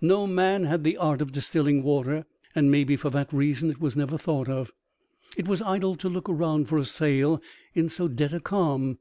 No 0.00 0.26
man 0.26 0.64
had 0.64 0.82
the 0.82 0.96
art 0.96 1.22
of 1.22 1.30
distilling 1.30 1.80
water, 1.84 2.26
and 2.56 2.72
maybe 2.72 2.96
for 2.96 3.08
that 3.10 3.32
reason 3.32 3.70
it 3.70 3.80
was 3.80 3.94
never 3.94 4.18
thought 4.18 4.48
of. 4.48 4.72
It 5.36 5.46
was 5.46 5.62
idle 5.62 5.94
to 5.94 6.08
look 6.08 6.28
around 6.28 6.68
for 6.68 6.76
a 6.78 6.84
sail 6.84 7.40
in 7.72 7.88
so 7.88 8.08
dead 8.08 8.34
a 8.34 8.40
calm. 8.40 8.98